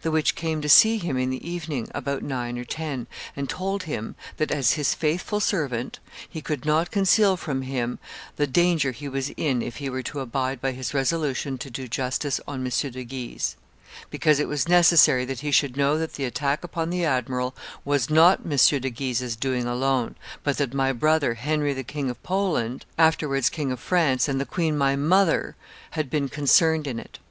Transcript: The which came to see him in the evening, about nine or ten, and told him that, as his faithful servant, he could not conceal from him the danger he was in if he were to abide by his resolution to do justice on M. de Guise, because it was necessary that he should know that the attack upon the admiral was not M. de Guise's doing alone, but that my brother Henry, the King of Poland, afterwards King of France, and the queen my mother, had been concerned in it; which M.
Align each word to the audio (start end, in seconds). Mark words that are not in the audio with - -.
The 0.00 0.10
which 0.10 0.34
came 0.34 0.62
to 0.62 0.70
see 0.70 0.96
him 0.96 1.18
in 1.18 1.28
the 1.28 1.46
evening, 1.46 1.90
about 1.94 2.22
nine 2.22 2.56
or 2.56 2.64
ten, 2.64 3.06
and 3.36 3.46
told 3.46 3.82
him 3.82 4.14
that, 4.38 4.50
as 4.50 4.72
his 4.72 4.94
faithful 4.94 5.38
servant, 5.38 5.98
he 6.26 6.40
could 6.40 6.64
not 6.64 6.90
conceal 6.90 7.36
from 7.36 7.60
him 7.60 7.98
the 8.36 8.46
danger 8.46 8.92
he 8.92 9.06
was 9.06 9.28
in 9.36 9.60
if 9.60 9.76
he 9.76 9.90
were 9.90 10.02
to 10.04 10.20
abide 10.20 10.62
by 10.62 10.72
his 10.72 10.94
resolution 10.94 11.58
to 11.58 11.68
do 11.68 11.88
justice 11.88 12.40
on 12.48 12.64
M. 12.66 12.72
de 12.90 13.04
Guise, 13.04 13.56
because 14.08 14.40
it 14.40 14.48
was 14.48 14.66
necessary 14.66 15.26
that 15.26 15.40
he 15.40 15.50
should 15.50 15.76
know 15.76 15.98
that 15.98 16.14
the 16.14 16.24
attack 16.24 16.64
upon 16.64 16.88
the 16.88 17.04
admiral 17.04 17.54
was 17.84 18.08
not 18.08 18.50
M. 18.50 18.56
de 18.80 18.88
Guise's 18.88 19.36
doing 19.36 19.66
alone, 19.66 20.14
but 20.42 20.56
that 20.56 20.72
my 20.72 20.90
brother 20.90 21.34
Henry, 21.34 21.74
the 21.74 21.84
King 21.84 22.08
of 22.08 22.22
Poland, 22.22 22.86
afterwards 22.96 23.50
King 23.50 23.70
of 23.70 23.80
France, 23.80 24.26
and 24.26 24.40
the 24.40 24.46
queen 24.46 24.78
my 24.78 24.96
mother, 24.96 25.54
had 25.90 26.08
been 26.08 26.30
concerned 26.30 26.86
in 26.86 26.98
it; 26.98 27.18
which 27.18 27.18
M. 27.18 27.22